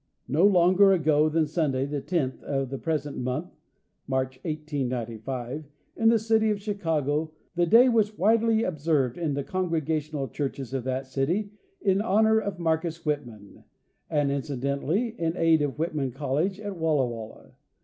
No 0.27 0.47
longer 0.47 0.93
ago 0.93 1.29
than 1.29 1.45
Sunday, 1.45 1.85
the 1.85 2.01
tenth 2.01 2.41
of 2.41 2.71
the 2.71 2.79
present 2.79 3.19
month 3.19 3.51
(March, 4.07 4.39
1895), 4.43 5.65
in 5.95 6.09
the 6.09 6.17
city 6.17 6.49
of 6.49 6.59
Chicago, 6.59 7.31
the 7.53 7.67
day 7.67 7.87
was 7.87 8.17
widely 8.17 8.65
ob 8.65 8.79
| 8.79 8.79
served 8.79 9.15
in 9.19 9.35
the 9.35 9.43
Congregational 9.43 10.27
churches 10.27 10.73
of 10.73 10.85
that 10.85 11.05
city 11.05 11.51
in 11.81 12.01
honor 12.01 12.39
of 12.39 12.57
Marcus 12.57 13.05
Whitman, 13.05 13.63
and 14.09 14.31
incidentally 14.31 15.09
in 15.19 15.37
aid 15.37 15.61
of 15.61 15.77
Whitman 15.77 16.09
college 16.11 16.59
at 16.59 16.75
Walla 16.77 17.05
Walla. 17.07 17.51